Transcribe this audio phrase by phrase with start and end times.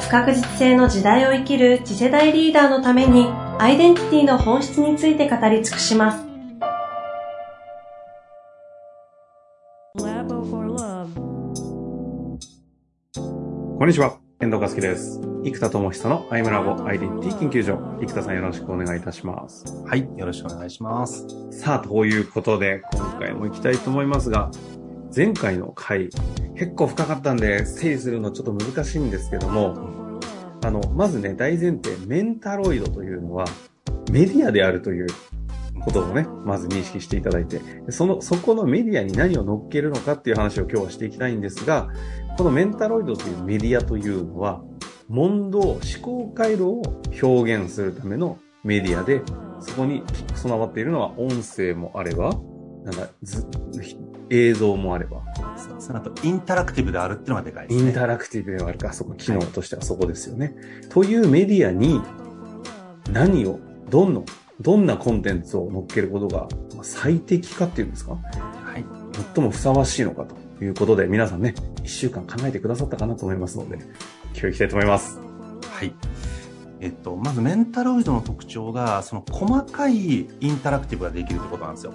[0.00, 3.26] 不確実性の時代を生きる次世代リーダーのために
[3.58, 6.24] アイデンティティの本質について語り尽くします。
[13.78, 15.20] こんにちは、遠藤和樹です。
[15.44, 17.78] 生田智久のアイムラボアイデンティティ研究所。
[18.00, 19.64] 生田さんよろしくお願いいたします。
[19.86, 21.26] はい、よろしくお願いします。
[21.50, 24.50] さあ、ということで、今回も行きたいと思いますが、
[25.14, 26.10] 前回の回、
[26.58, 30.20] 結構深かったんで、整理するのちょっと難しいんですけども、
[30.64, 33.44] あの、まずね、大前提、メンタロイドというのは、
[34.10, 35.06] メディアであるという
[35.84, 41.90] ことをね、まず認識していただいて、その、そこのメディアに何を乗っけるのかっていう話を今日はしていきたいんですが、
[42.36, 44.60] このメンタロイドというメディアというのは、
[45.08, 46.82] 問答、思考回路を
[47.22, 49.22] 表現するためのメディアで、
[49.60, 50.02] そこに
[50.34, 52.32] 備わっているのは音声もあれば、
[52.84, 53.08] なんか、
[54.30, 55.22] 映像もあれば。
[55.78, 57.88] その後、インタラクティブであるっていうのがでかいですね。
[57.88, 60.54] インタラクティブであるか、そこ、機能としてはそこですよね。
[60.82, 62.00] はい、というメディアに、
[63.12, 64.20] 何を、どんな、
[64.60, 66.48] どんなコンテンツを乗っけることが
[66.82, 68.12] 最適かっていうんですか？
[68.12, 68.18] は
[68.76, 68.84] い。
[69.34, 70.34] 最もふさわしいのかと。
[70.58, 71.54] ということで、皆さんね、
[71.84, 73.84] 一週間考えてくださったかなと思いますので、今
[74.34, 75.20] 日行きたいと思います。
[75.70, 75.94] はい。
[76.80, 81.92] えっと、まずメンタロイドの特徴が、その細かいインタラクティブができるってことなんですよ。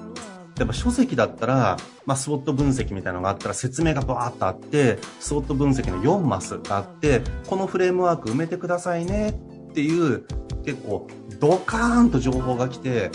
[0.64, 9.32] やっぱ書籍だったら、まあ、スウォット分析みたいなのがあったら説明がバーッとあって、スウォット分析の4マスがあって、このフレームワーク埋めてくださいね
[9.72, 10.24] っていう、
[10.64, 11.08] 結構
[11.42, 13.12] ドカーンと情報が来て、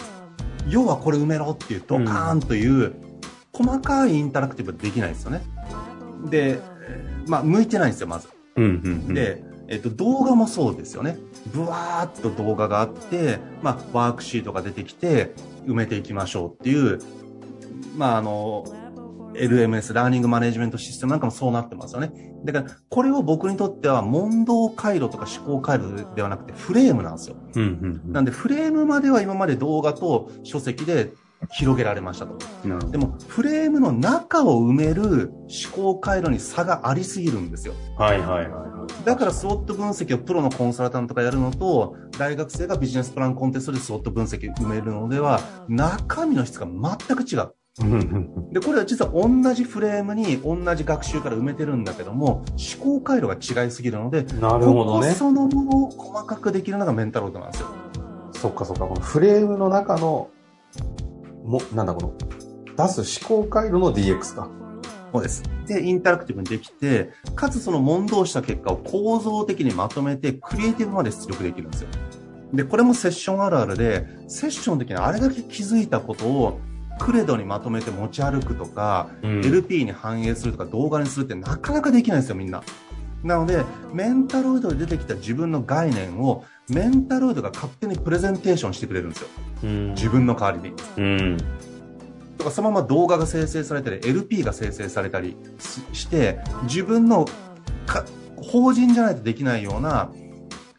[0.69, 2.95] 要はこれ埋めろっていうドカーンという、
[3.55, 5.41] 細かいインタラクティブできないですよね。
[6.27, 6.61] で、
[7.27, 8.29] まあ、向いてないんですよ、まず。
[8.57, 8.71] うんうん
[9.09, 11.17] うん、で、えっと、動画もそうですよね。
[11.53, 15.33] ブワーっと動画があって、まあ、ワークシートが出てきて、
[15.67, 16.99] 埋めていきましょうっていう、
[17.97, 18.65] まあ、あの、
[19.35, 22.13] LMS、ラーニングマネジメントシステムなんかもそうなってますよね。
[22.45, 27.37] だから、これを僕にとっては、問答回路とか思考回路ではなくて、フレームなんですよ。
[27.55, 31.13] うんうんうん、なんで、フレームまでは今まで動画と書籍で
[31.51, 32.39] 広げられましたと。
[32.91, 35.31] でも、フレームの中を埋める
[35.73, 37.75] 思考回路に差がありすぎるんですよ。
[37.97, 39.05] はいはいはい。
[39.05, 47.55] だから、スウォット分析をプロのコンサルタントがやるのと、大学生がビジネスプランコンテストでスウォット分析埋めるのでは、中身の質が全く違う。
[48.53, 52.45] で、これは実は同じフレームに同じ学習から埋めてるんだけども、
[52.77, 55.13] 思考回路が違いすぎるので、なるほどね。
[55.13, 57.69] そのものを細かくできるのがメンタロードなんですよ。
[58.33, 58.87] そっかそっか。
[58.87, 60.29] このフレームの中の
[61.45, 62.13] も、なんだこの、
[62.77, 64.51] 出す思考回路の DX か。
[65.13, 65.43] そうです。
[65.67, 71.89] で、インタラクティブにできて、かつその問答した結果を構造的にまとめて、クリエイティブまで出力できるんですよ。
[72.53, 76.61] で、これもセッションあるあるで、セッションの時にあれだけ気づいたことを、
[76.99, 82.63] クレドにまとめて持ち歩くとか、うん、LP に反映するとか動画にするってなかなかできないんですよ、みんな。
[83.23, 89.29] なので、メンタロイドで出てきた自分の概念を、メンタロイドが勝手にプレゼンテーションしてくれるんですよ。
[89.63, 90.77] 自分の代わりに。
[90.99, 91.39] うん
[92.39, 95.37] とかそのまま動画が生成されたり LP が生成されたり
[95.93, 97.27] して自分の
[98.37, 100.13] 法人じゃないとできないような、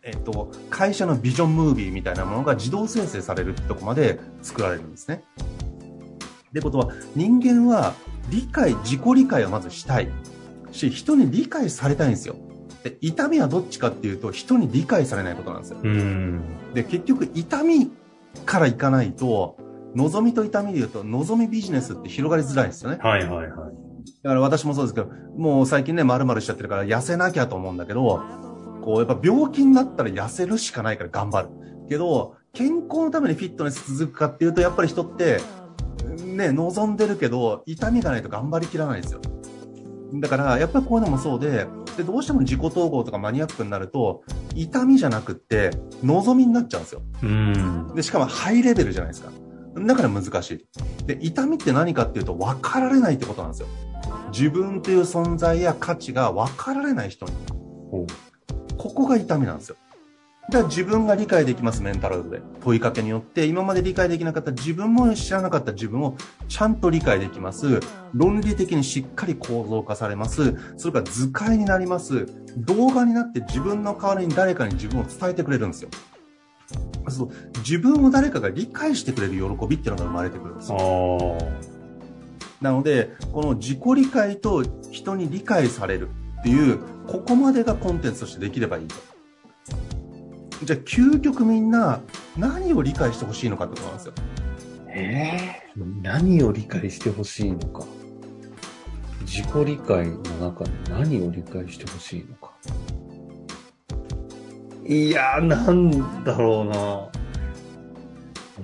[0.01, 5.24] えっと、会社のビジョンムービーみたいなものが自動生成されるってとこまで作られるんですね。
[6.50, 7.94] ってことは人間は
[8.30, 10.10] 理解自己理解をまずしたい
[10.72, 12.36] し人に理解されたいんですよ。
[12.84, 15.80] で痛みはどっちかっていうと人に理解されないことなんですよ。
[16.74, 17.92] で結局痛み
[18.46, 19.58] からいかないと
[19.96, 23.00] 望みと痛みで言うと望みビジネスって広がりづらいんですよね。
[23.02, 23.90] はいはいはい。
[24.24, 28.22] だから私もそうですけど、もう最近ね、丸々しちゃってるから痩せなきゃと思うんだけど、
[28.81, 31.50] こうやっぱ病気になったら痩せるしかないから頑張る。
[31.88, 35.40] けど、健康のためにフィットネス続くかっていうと、やっぱり人って、
[36.39, 39.19] ね、望んでるけど、痛みがないと頑張りきらないんですよ。
[40.13, 44.24] だから、やっぱりこういうのもそうで、で、どうしても自己統合とかマニアックになると、
[44.56, 45.71] 痛みじゃなくって、
[46.01, 47.01] 望みになっちゃうんですよ。
[47.21, 47.91] うん。
[47.94, 49.31] で、しかもハイレベルじゃないですか。
[49.75, 51.06] だから難しい。
[51.06, 53.68] で、痛みって何かっていうと、分かられないってことなんですよ。
[54.31, 57.33] 自分という存在や価値が分かられない人に。
[58.77, 59.75] ここが痛みなんですよ。
[60.50, 62.42] だから自分が理解できます、メンタルで。
[62.62, 66.16] 問いかけによって、今まで理解できなかった自分も知らなかった自分を
[66.48, 67.80] ちゃんと理解できます。
[68.16, 70.56] 論理的にしっかり構造化されます。
[70.75, 72.25] それから図解になります。
[72.57, 75.90] 動画になって自分の代わりに誰かに自分を伝えてくれるんですよ。
[77.10, 77.30] そう
[77.60, 81.38] 自分を誰かが理解してくれる喜びっていうのが生まれてくるんですあよ。
[81.40, 82.63] あ。
[82.63, 86.10] なので、この自己理解と人に理解される
[86.40, 88.95] っていう、ここまでがコンテンツとしてできればいいと。
[90.63, 92.01] じゃあ、究極みんな
[92.38, 94.13] 何を理解してほしいのかってことなんですよ。
[94.89, 97.85] ええ何を理解してほしいのか。
[99.21, 100.17] 自己理解の
[100.50, 102.51] 中で何を理解してほしいのか。
[104.85, 107.07] いやー、なんだろうな。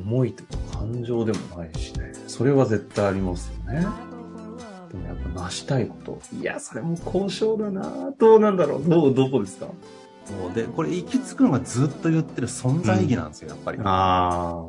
[0.03, 2.11] 思いとか感情でもないしね。
[2.27, 3.79] それは絶対ありますよね。
[4.91, 6.19] でもやっぱ成したいこと。
[6.37, 9.67] いや、それも交渉だなどうなんだろうどう、どこですか？
[10.25, 13.79] そうで、これ行き着くのがずっと言ってる存在意義なんですよ、やっぱり。
[13.83, 14.63] あ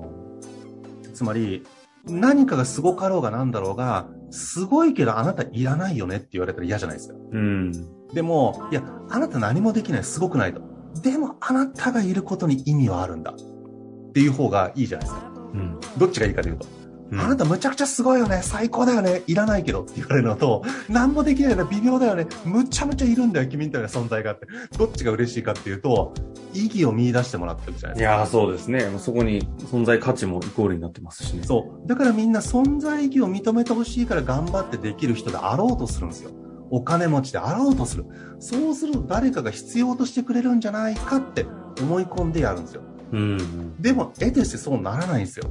[1.15, 1.65] つまり、
[2.05, 7.15] 何かがすごかろうがなんだろうが、すごいけどあなたいらないよねって言われたら嫌じゃないですか。
[7.15, 7.19] ー。
[7.33, 7.73] うん。
[8.13, 10.61] でも、いや、あなた何もできない、すごくないと。
[11.03, 13.33] でも、あなたがいることに意味はあるんだ。
[13.33, 15.33] っていう方がいいじゃないですか。
[15.55, 15.81] うん。
[15.99, 16.67] どっちがいいかというと。
[17.13, 24.47] あなたむちゃくちゃすごいよね、最高だよね、いらないけどって言われるのと、何もできないよね、微妙だよね、むちゃむちゃいるんだよ、君みたいな存在があって。
[24.77, 26.15] どっちが嬉しいかっていうと、
[26.53, 28.15] 意義を見出してもらってるじゃないですか。
[28.15, 28.91] いやー、そうですね。
[28.99, 31.45] そこに存在価値もイコールになってますしね。
[31.45, 31.89] そう。
[31.89, 36.31] だからみんな存在意義を認めてほしいから頑張ってできる人であろうとするんですよ。
[36.71, 38.05] お金持ちであろうとする。
[38.41, 41.47] そうすると誰かが必要としてくれるんじゃないかって
[41.81, 42.83] 思い込んでやるんですよ。
[43.13, 43.77] うん。
[43.81, 45.47] ででも、得てしてそうならないんですよ。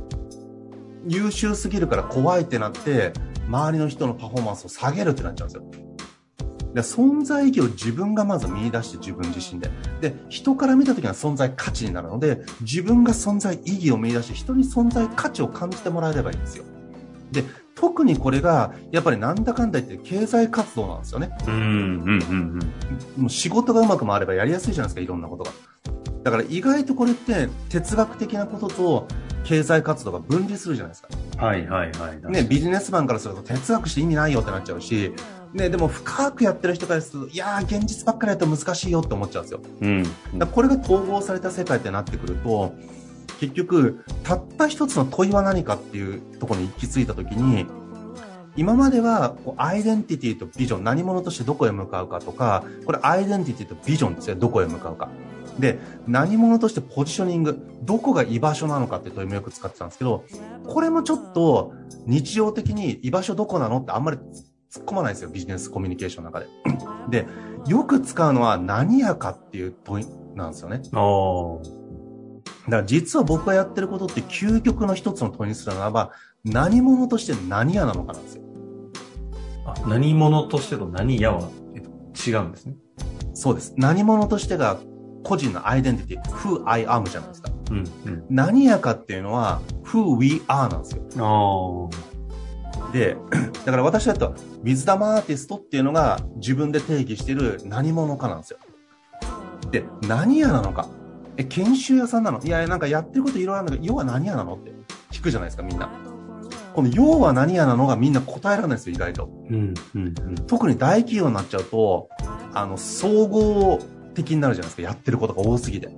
[1.07, 3.13] 優秀すぎるから怖いってなって、
[3.47, 5.85] 周りの人のパフォーマンスを下げるってなっちゃうんですよ。
[6.73, 9.69] で存在意義を自分がまず見出して自分自身で。
[10.01, 16.65] で、人から見た時には存在価値になるので、自分が存在意義を見出して人に存在価値を感じてもらえればいいんですよ。
[17.31, 21.29] で、特にこれが、やっぱりなんだかんだ言って経済活動なんですよね。
[21.47, 22.59] うん、うん、
[23.17, 25.51] うん、もう仕事がうまく回ればやりやすいじゃないですか、いろんなことが。
[26.23, 29.07] だから意外とこれって哲学的なことと
[29.45, 31.09] 経済活動が分離するじゃないですか。
[31.11, 31.45] うん。
[31.45, 32.31] はい、はい、はい。
[32.31, 35.13] ね、ビジネスマンからすると哲学して意味ないよってなっちゃうし、
[35.53, 39.61] ね、でも深くやってる人からすると、いやー、現実ばっかりやると難しいよって思っちゃうんですよ。
[39.81, 40.03] うん。
[40.37, 42.73] だこれが統合された世界ってなってくると、
[43.39, 47.65] 結局、たった一つの問いは何かっていうところに行き着いたときに、
[48.57, 55.09] 今まではこうアイデンティティとビジョン、何者としてどこへ向かうかとか、これアイデンティティとビジョンですよ、どこへ向かうか。
[55.59, 60.25] で、何者としてポジショニング、どこが居場所なのかって問いもよく使ってたんですけど、
[60.67, 61.73] これもちょっと
[62.05, 64.17] 日常的に居場所どこなのってあんまり
[64.71, 66.41] 突っ込まないですよ、ビジネスコミュニケーションの中
[67.09, 67.25] で。
[67.25, 67.27] で、
[67.67, 70.81] よく使うのは何やかっていう問いなんですよね。
[70.93, 71.85] ああ。
[72.65, 76.11] だから実は僕がやってることって究極の一つの問いにするならば、
[76.43, 78.43] 何者として何やなのかなんですよ。
[79.65, 82.75] あ、何者としてと何やは、えっと、違うんですね。
[83.33, 83.73] そうです。
[83.77, 84.79] 何者としてが
[85.25, 87.51] 個人のアイデンティティ、who I am じゃないですか。
[87.71, 88.25] うん、うん。
[88.29, 91.89] 何やかっていうのは who we are なんですよ。
[91.91, 93.17] あで、
[93.65, 98.59] だから私だと、ウィズダムアーティストっていうのが自分で定義している何者かなんですよ。
[99.71, 100.87] で、何やなのか。
[101.37, 102.39] え、研修屋さんなの？
[102.41, 104.71] いやなんかやってることいろいろあるんだけど、要は何やなのって
[105.11, 105.89] 聞くじゃないですか、みんな。
[106.73, 109.23] この要は何やなのがみんな答えられないんですよ、意外と。
[109.23, 109.47] あ。
[109.49, 110.35] うん、うん、うん。
[110.45, 112.09] 特に大企業になっちゃうと、
[112.53, 113.79] あの、総合
[114.15, 115.89] 的になるじゃないですか、やってることが多すぎて。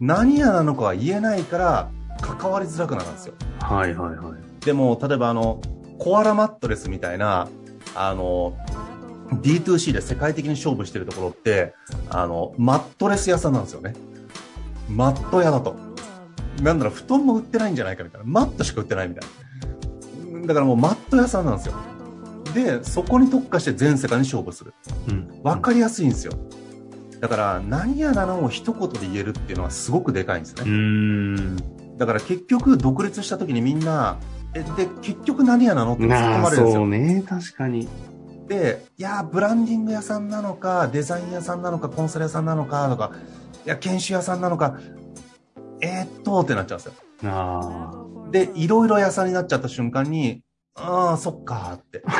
[0.00, 1.90] 何やなのかは言えないから、
[2.22, 3.34] 関わりづらくなるんですよ。
[3.60, 4.64] はい、はい、はい。
[4.64, 5.60] でも、例えばあの、
[5.98, 7.48] コアラマットレスみたいな、
[7.94, 8.56] あの、
[9.42, 11.74] D2C で世界的に勝負してるところって、
[12.10, 13.94] あの、マットレス屋さんなんですよね。
[14.88, 15.76] マット屋だと。
[16.62, 18.26] なんだろう、布団も売ってないんじゃないかみたいな。
[18.26, 19.28] マットしか売ってないみたい
[20.40, 20.46] な。
[20.46, 21.74] だからもうマット屋さんなんですよ。
[22.54, 24.74] で、そこに特化して全世界に勝負する。
[25.08, 25.40] うん。
[25.42, 26.32] わかりやすいんですよ。
[27.20, 31.56] だから、何やなのを一言で言えるっていうのはすごくでかいんですうね。
[31.96, 34.18] だから結局独立した時にみんな、
[34.54, 36.88] え、で、結局何やなのって突っ込まれるんですよそう。
[36.88, 37.24] ね。
[37.26, 37.88] 確かに。
[38.48, 43.12] で、いや、ブランディング屋さんなのか、デザイン屋さんなのか、コンサル屋さんなのか、とか、
[43.64, 44.78] いや、研修屋さんなのか、
[45.80, 46.92] えーっと、ってなっちゃうんですよ。
[47.24, 47.90] あ
[48.30, 50.42] で、いろいろ屋さんになっちゃった瞬間に、
[50.74, 52.02] ああ、そっかーって。
[52.06, 52.12] あ。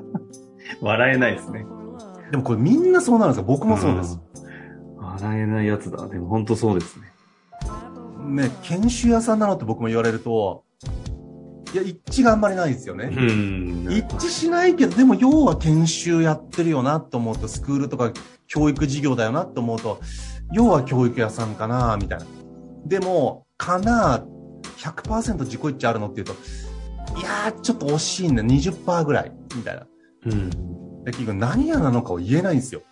[0.80, 1.66] 笑えないですね。
[2.32, 3.44] でもこれみんなそうなるんですよ。
[3.44, 4.18] 僕もそうです。
[4.96, 5.04] うん。
[5.04, 6.08] 笑えないやつだ。
[6.08, 7.12] でも本当そうですね。
[8.24, 10.64] ね、研修屋さんなのって僕も言われると、
[11.74, 13.06] いや、一致があんまりないですよね。
[13.08, 18.12] ん一致しないけど、でも要は研修やってるよなと思うと、スクールとか
[18.46, 20.00] 教育事業だよなと思うと、
[20.52, 22.26] 要は教育屋さんかなみたいな。
[22.86, 24.24] でも、かな
[24.78, 28.42] 100%自己一致あるのって言うと、いやー、ちょっと惜しいんだ。
[28.42, 29.32] 20%ぐらい。
[29.54, 29.86] みたいな。
[30.26, 30.81] うん。
[31.04, 32.82] で結局何屋なのかを言えないんですよ。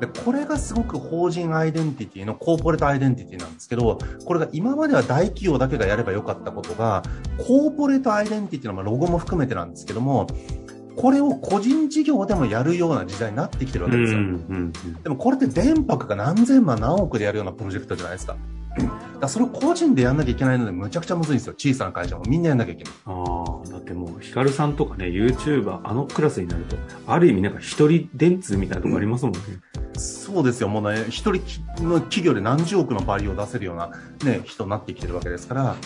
[0.00, 7.02] で、これがすごく法人アイデンティティのコーポレートアイデンティティなんですけど、これが今までは大企業だけがやればよかったことが、
[7.36, 10.26] コーポレートアイデンティティのまあロゴも含めてなんですけども、
[10.96, 13.98] これを個人事業でもやるような時代になってきてるわうん。
[13.98, 14.18] けですよ。
[14.18, 14.72] うん。
[15.02, 18.36] でもこれって電博が何千万何億でやるようなプロジェクトじゃないですか。
[19.20, 21.54] だそれを個人でやんなきゃいけないのでむちゃくちゃむずいんですよ。
[21.56, 22.92] 小さな会社もみんなやんなきゃいけない。
[23.06, 29.40] ああ、だってもう、ヒカルさんとかね、YouTuber、あのクラスになると、ある意味なんか一人電通みたいなとこありますもんね。
[29.98, 30.68] そうですよ。
[30.68, 31.42] もうね、一人
[31.82, 33.90] の企業で何十億のバリューを出せるような
[34.24, 35.76] ね、人になってきてるわけですから、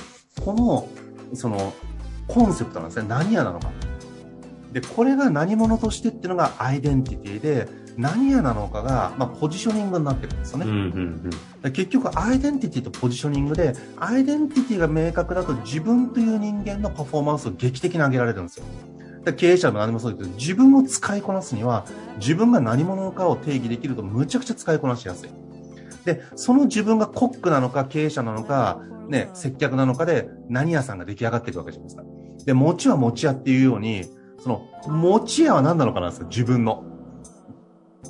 [0.45, 0.88] この、
[1.35, 1.73] その、
[2.29, 3.07] コンセプトなんですね。
[3.09, 3.71] 何屋なのか。
[4.73, 10.67] で、これが何者としてっていうのがアイデンティティで、何屋なのかが、まあ、ポジショニングになってるんですよね。
[10.67, 11.31] うん、うん、
[11.63, 18.65] で結局、アイデンティティとポジショニングで、アイデンティティが明確だと自分という人間のパフォーマンスを劇的に上げられるんですよ。
[19.25, 21.87] で経営者も何もそうですけど、自分を使いこなすには、
[22.19, 25.31] 自分が何者かを定義できるとむちゃくちゃ使いこなしやすい。
[26.05, 32.05] で、その自分がコックなのか経営者なのか、ね、接客なのかで何屋さんが出来上がっていくわけじゃないですか。
[32.45, 34.05] で、餅は餅屋っていうように、
[34.39, 36.85] その、餅屋は何なのかなんですよ、自分の。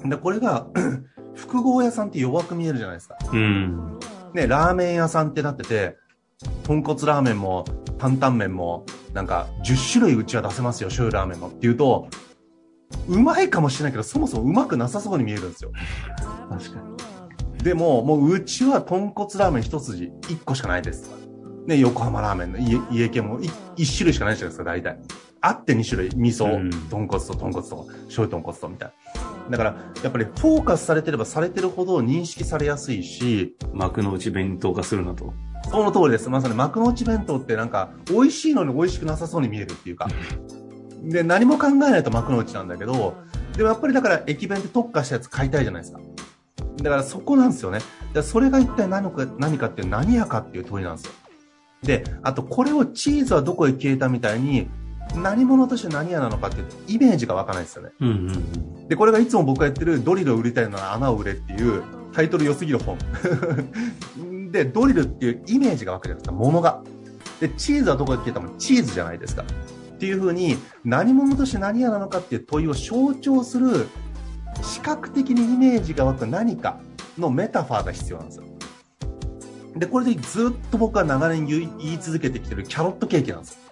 [0.05, 0.67] で、これが、
[1.35, 3.17] 複合屋さんって弱く見えるじゃないですか。
[3.33, 3.39] うん。
[3.39, 3.99] うん。
[4.35, 5.97] ね、ラーメン屋さんってなってて、
[6.65, 7.65] 豚骨ラーメンも、
[7.99, 12.09] 担々麺も、なんか、10種類うちは出せますよ、醤油ラーメンもっていうと、
[13.09, 15.73] うまいかもしれないけど、そもそもうまくなさそうに見えるんですよ。
[16.51, 17.65] 確かに。
[17.65, 21.11] でも、もううちは豚骨ラーメン一筋、1個しかないです。
[21.67, 23.51] ね、横浜ラーメンの家家系も 1,
[23.97, 24.99] 種類しかないじゃないですか、大体。
[25.41, 26.11] あって2種類。
[26.15, 29.24] 味噌、うん豚骨と豚骨と、醤油豚骨とみたいな。
[29.51, 35.35] だから、やっぱりフォーカスされてればされてるほど認識されやすいし、幕の内弁当化するなと。
[35.71, 36.29] その通りです。
[36.29, 40.09] まさに幕の内弁当ってなんか、美味しいのに美味しくなさそうに見えるっていうか。
[41.03, 43.15] で、何も考えないと幕の内なんだけど、
[43.57, 46.01] でもやっぱりだから駅弁って特化したやつ買いたいじゃないですか。
[46.83, 47.79] だからそこなんですよね。
[47.79, 51.13] だからそれが一体何か何かっていう何やかっていう問いなんですよ。
[51.83, 54.69] で、あとこれをチーズはどこへ消えたみたいに、
[55.17, 57.91] 何者として何屋なのかっていうとイメージが湧かないですよね。
[58.01, 62.99] うん、うん、で、これがいつも僕がやってるドリルを売りたいなら穴を売れっていうタイトル良すぎる本。
[64.51, 66.83] で、ドリルっていうイメージが湧くじゃないですか、ものが。
[67.41, 69.43] で、チーズはどこで消えたもチーズじゃないですか。
[69.43, 73.89] っていうふうに、何者として何屋なのかっていう問いを象徴する、
[74.63, 76.79] 視覚的にイメージが湧く何か
[77.19, 78.45] のメタファーが必要なんですよ。
[79.77, 83.64] で、これでずっと僕は長年言い言い続けてきてるキャロットケーキなんですよ。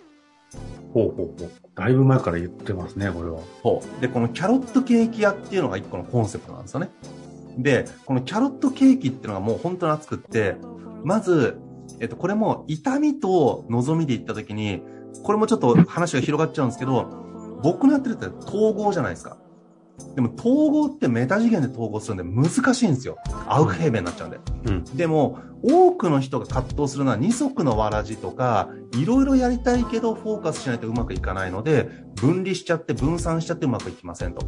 [0.93, 1.51] ほうほうほう。
[1.75, 3.41] だいぶ前から言ってますね、これは。
[3.63, 4.01] そう。
[4.01, 6.91] で、このキャロットケーキ屋っていうのが一個のコンセプトなんですよね。
[7.59, 10.57] で、このキャロットケーキっていうのがもう本当に熱くって、
[11.05, 11.59] まず、
[12.01, 14.83] えっと、これも痛みと望みで言った時に、
[15.23, 17.09] これもちょっと話が広がっちゃうんですけど、
[17.63, 19.39] 僕のやってるって統合じゃないですか。
[20.15, 23.17] でも統合ってメタ次元で統合するんで難しいんですよ。
[23.47, 24.41] アウフヘーベンになっちゃうんで。
[24.67, 24.85] うん。
[24.97, 34.45] でも、多くの人が葛藤するのは二足のわらじとか、いろいろやりたいけどフォーカスしないとうまくいかないので、分離しちゃって分散しちゃってうまくいきませんと。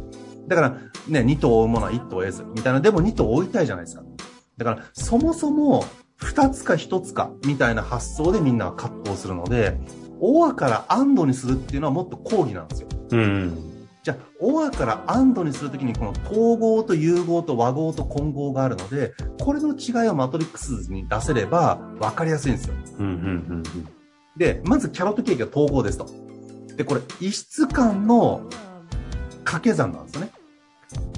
[0.47, 4.03] だから、ね、二頭を追うものは一頭を得ず、みたいな、でも二頭を追いたいじゃないですか。
[4.57, 5.83] だから、そもそも、
[6.17, 9.77] 二つか一つか、みたいな発想でみんなは葛藤するので、
[10.21, 12.87] オアからアンドにするっていうのはもっと講義なんですよ。
[13.11, 13.74] うん。
[14.05, 22.75] じゃあ、オアからアンドにするときに、この統合と融合と和合と混合があるので、これの違いをマトリックスに出せれば分かりやすいんですよ。
[22.99, 23.15] うん、うん、う
[23.55, 23.63] ん。
[24.37, 26.05] で、まずキャロットケーキは統合ですと。
[26.75, 28.47] で、これ、異質感の
[29.39, 30.29] 掛け算なんですよね。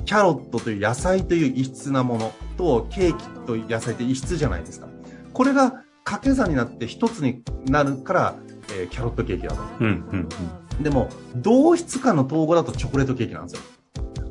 [0.06, 4.88] キャロットという野菜という異質なものと、ケーキと野菜って異質じゃないですか。
[5.34, 8.36] これが掛け算になって一つになるから、
[8.72, 9.62] えーキャロットケーキだと。
[9.82, 10.30] うん、うん、
[10.82, 13.62] でも、同質感の統合だとチョコレートケーキなんですよ。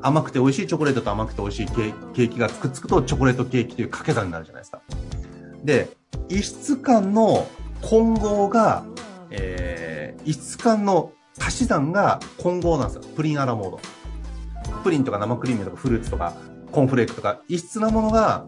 [0.03, 4.81] 甘くて美味しいチョコレートと甘くて美味しいケーキがくっつくとチョコレートケーキという掛け算になるじゃないですか。
[5.65, 5.89] で、
[6.29, 7.47] 異質感の
[7.83, 8.85] 混合が、
[9.31, 13.03] えー、異質感の足し算が混合なんですよ。
[13.17, 13.81] プリンアラモード。
[14.85, 16.35] プリンとか生クリームとかフルーツとか
[16.71, 18.47] コーンフレークとか異質なものが、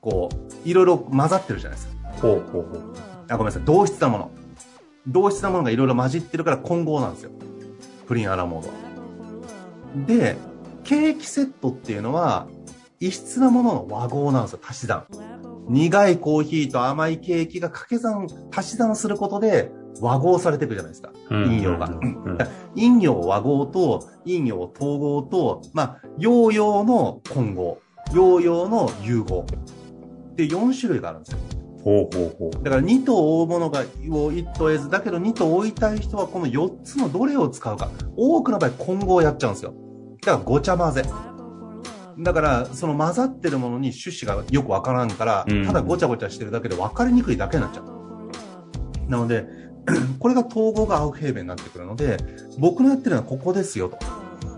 [0.00, 2.08] こう、いろいろ混ざってるじゃないですか。
[2.20, 2.94] ほうほうほう。
[3.28, 3.62] あ、ごめんなさい。
[3.64, 4.30] 同質なもの。
[5.08, 7.30] 同質なものがいろいろ混じってるから混合なんですよ。
[8.06, 8.74] プリンアラモードは。
[10.06, 10.36] で、
[10.84, 12.48] ケーキセットっていうのは、
[13.00, 14.60] 異質なものの和合なんですよ。
[14.66, 15.06] 足し算。
[15.68, 19.70] 苦いコーヒーと甘いケーキが掛け算、足し算することで
[20.00, 21.10] 和合されていくじゃないですか。
[21.28, 21.86] 陰陽が。
[21.86, 22.38] うん
[22.74, 27.78] 陰陽和合と陰陽統合と、まあ、陽陽の混合。
[28.12, 29.44] ヨーヨーの融合。
[30.36, 31.38] で、4種類があるんですよ。
[31.86, 32.64] ほうほうほう。
[32.64, 33.84] だから2頭追うものが、を
[34.32, 37.90] 1頭得ず、だけど2頭追いたい人はこの4つのどれを使うか。
[38.16, 39.72] 多くの場合混合やっちゃうんですよ。
[40.22, 41.04] だからごちゃ混ぜ。
[42.18, 49.08] だから、その混ざってるものに種子がよくわからんから、うんただごちゃごちゃしてるだけで分かりにくいだけになっちゃう。
[49.08, 49.46] なので、
[50.18, 52.16] これが統合が合う平面になってくるので、
[52.58, 53.98] 僕のやってるのはここですよと。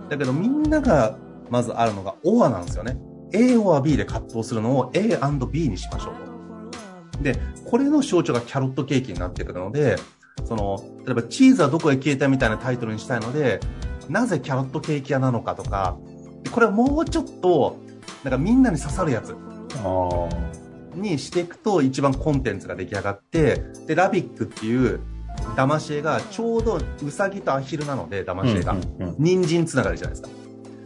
[0.08, 1.18] だけどみんなが
[1.50, 2.99] まずあるのが OR なんですよね。
[3.35, 6.27] A or B で葛藤するのを A&B にしましょうと。
[7.21, 9.97] で、これの象徴がキャロットケーキになってくるので、
[10.45, 13.61] その、例えばチーズはどこへ消えたみたいなタイトルにしたいので、
[14.09, 15.97] なぜキャロットケーキ屋なのかとか、
[16.43, 17.79] でこれはもうちょっと、
[18.25, 19.35] なんかみんなに刺さるやつ
[19.85, 20.29] あ
[20.95, 25.01] にしていくと一番コンテンツが出来上がって、で、ラビックっていう
[25.57, 28.33] 騙し絵がちょうどウサギとアヒルなので、あ。
[28.33, 28.77] 騙し絵が。
[29.19, 30.29] 人参つながりじゃないですか。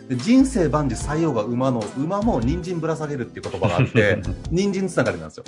[0.09, 4.21] で人生万事採用が馬の、馬も人参ぶら下げるっていう言葉があって、
[4.51, 5.45] 人参つながりなんですよ。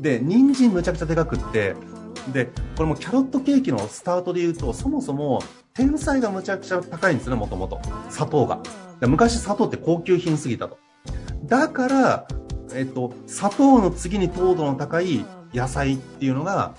[0.00, 1.74] で、人参むちゃくちゃでかくって、
[2.32, 5.42] で、これもキャロットケーキのスタートで言うと、そもそも、
[5.74, 7.80] 天才がむちゃくちゃ高いんですね、もともと。
[8.10, 8.60] 砂糖が。
[9.00, 10.78] で昔砂糖って高級品すぎたと。
[11.44, 12.28] だから、
[12.74, 15.24] えっと、砂糖の次に糖度の高い
[15.54, 16.74] 野菜っていうのが、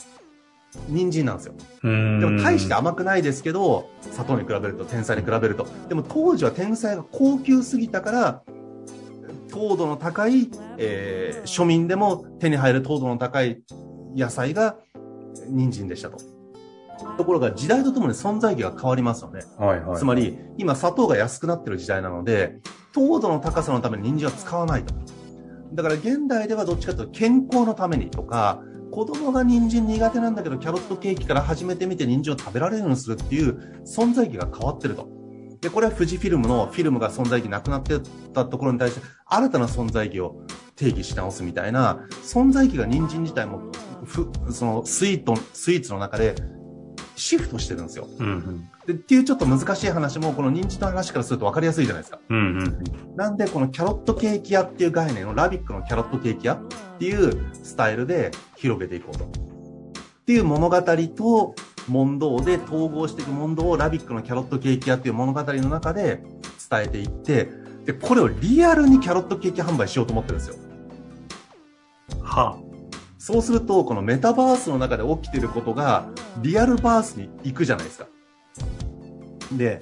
[0.87, 1.53] 人参なんですよ。
[1.83, 5.67] うんでも大して甘くないですけど、砂糖に比べると、天才に比べると。
[5.87, 8.43] でも当時は天才が高級すぎたから、
[9.49, 13.61] 糖度の高い、えー庶民でも手に入る糖度の高い
[14.15, 14.77] 野菜が
[15.47, 16.17] 人参でしたと。
[17.17, 19.41] ところが時代とともに存在意義が変わりますよね。
[19.57, 19.97] はいはい。
[19.97, 22.57] つまり、今砂糖が安くなってる時代なので、
[22.93, 24.93] 糖度の高さのために人参は使わないと。
[25.73, 35.07] だから現代ではどっちかというと健康のためにとか、子供が人参苦手なんだけどキャロットケーキから始めてみて人参を食べられるようにするっていう存在意義が変わってると。
[35.61, 37.99] で、これは富士フィルムのフィルムが存在意義なくなって
[38.33, 40.41] たところに対して新たな存在意義を
[40.75, 43.71] 定義し直すみたいな、存在意義が人参自体も
[44.05, 46.35] ふ、そのスイート、スイーツの中で
[47.15, 48.07] シフトしてるんですよ。
[48.19, 48.69] うんうん。
[48.87, 52.19] でっていうちょっと難しい話も、この人参の話からすると分かりやすいじゃないですか。
[52.29, 53.15] うんうん。
[53.17, 56.59] なんで、このキャロットケーキ屋っていう概念をラビックのキャロットケーキ屋っ
[56.97, 59.25] ていうスタイルで広げていこうと。
[59.25, 59.27] っ
[60.25, 61.55] ていう物語と
[61.89, 66.23] 問答で統合していく問答をラビックのキャロットケーキ屋っていう物語の中で
[66.69, 67.49] 伝えていって、
[67.85, 70.55] で、これをリアルにキャロットケーキ販売しようと思ってるんですよ。
[72.21, 72.57] は
[73.17, 76.09] そうすると、このメタバースの中で起きてることが、
[76.41, 78.07] リアルバースに行くじゃないですか。
[79.53, 79.79] で、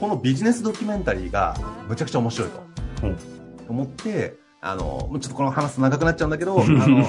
[0.00, 1.54] このビジネスドキュメンタリーが
[1.88, 2.62] むちゃくちゃ面白いと。
[3.06, 7.08] うん思って、あの、もうちょっとこの話すと長くなっちゃうんだけど、 あの、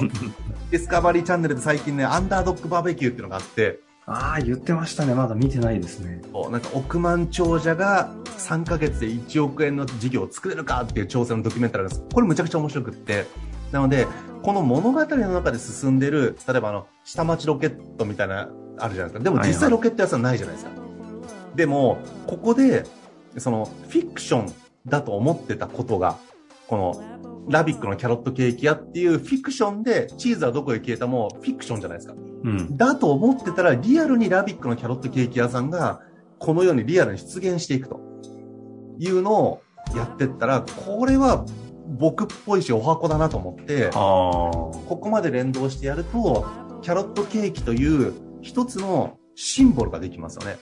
[0.70, 3.80] ディスカバリーチャンネルで最近ね、アンダードッグバーベキューっていうのがあって、
[4.12, 5.14] ああ、言ってましたね。
[5.14, 6.20] まだ見てないですね。
[6.50, 12.04] なんか億万長者が3ヶ月で1億円の事業を作れるかっていう挑戦のドキュメンタリーです。
[12.12, 13.26] これむちゃくちゃ面白くって。
[13.70, 14.06] なので、
[14.42, 19.18] この物語の中で進んでる、例えばあの、下町ロケットみたいな、あるじゃないですか。
[19.20, 20.72] でも実際ロケット屋さんないじゃないですか。
[21.54, 22.84] でも、ここで、
[23.38, 24.52] その、フィクション
[24.86, 26.16] だと思ってたことが、
[26.66, 32.14] この、ラビックのキャロットケーキ屋っていうフィクションで、チーズはどこへ消えたもフィクションじゃないですか。
[32.14, 32.76] うん。
[32.76, 36.00] だと思ってたら、リアルにラビックのキャロットケーキ屋さんが、
[36.38, 38.00] このようにリアルに出現していくと
[38.98, 39.62] いうのを
[39.96, 41.44] やってったら、これは
[41.98, 43.90] 僕っぽいし、お箱だなと思って。
[43.92, 46.46] ここまで連動してやると、
[46.80, 50.58] キャロットケーキという一つのシンボルができますよね。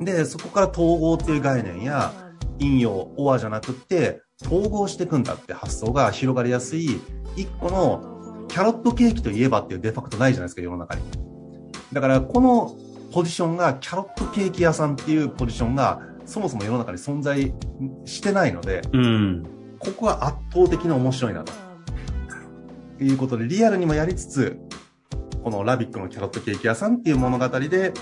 [0.00, 2.12] で、そこから統合っていう概念や、
[2.60, 7.00] 引用、オアじゃなくって、統合していくんだって発想が広がりやすい、
[7.36, 11.02] 一個の、キャロットケーキといえばっていうデファクトないじゃないですか、世の中に。
[11.92, 12.76] だから、この
[13.12, 17.52] ポジションが、キャロットケーキ屋さんっていうポジションが、そもそも世の中に存在
[18.04, 19.42] してないので、うん。
[19.78, 21.52] ここが圧倒的に面白いなと。
[23.00, 24.58] いうことで、リアルにもやりつつ、
[25.42, 27.92] このラビックのキャロットケーキ屋さんっていう物語で、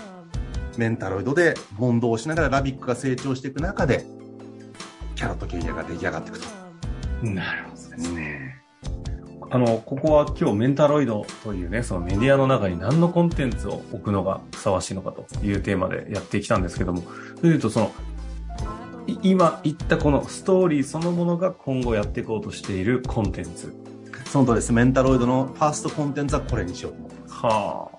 [0.79, 4.07] メンタロイドで問答をしながらラビックが成長していく中で、
[5.17, 6.47] キャロットケーキ屋が出来上がっていくと。
[7.23, 8.63] なるほどですね。
[9.49, 17.03] あの、ここは今日メンタロイドというね、そのメディアの中に何のコンテンツを置くのがふさわしいのかというテーマでやってきたんですけども、
[17.41, 17.93] というとその、
[19.07, 23.75] い今言ったこのストーリーそのものが今後やっていこうとしているコンテンツ。
[24.27, 24.73] その通りです。
[24.73, 27.35] メンタロイドのファーストコンテンツはこれにしようと思ってます。
[27.35, 27.97] はあ。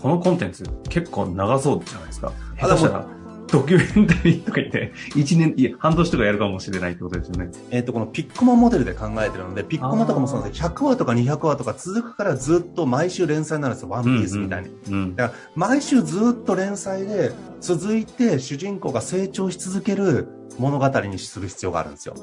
[0.00, 2.32] このコンテンツ結構長そうじゃないですか。
[2.60, 3.17] あ下手したら
[3.50, 7.50] ドキュメンタリーとか言って、1年、いや、半年とかやるかもしれないってことですよね。
[7.70, 13.90] えっ、と、このピッコマモデルで考えてるので、ピッコマとかもそうなんですけど、100話とか200話とか続くからずっと毎週連載になるんですよ。
[13.90, 14.70] ワンピースみたいに。
[14.90, 15.16] うん。
[15.16, 22.14] だから毎週ずっと連載で続いて主人公が成長し続ける物語にする必要があるんですよ。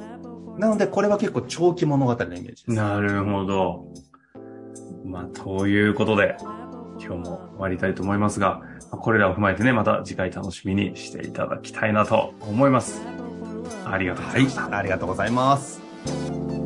[0.58, 2.72] なので、これは結構長期物語のイメージです。
[2.72, 3.86] なるほど。
[5.06, 6.38] まあ、ということで、
[6.98, 8.62] 今日も終わりたいと思いますが、
[8.98, 13.02] これらを踏まえてね、また次回楽しみにしていただきたいなと思います。
[13.86, 14.62] ありがとうございました。
[14.64, 16.65] はい、ありがとうございます。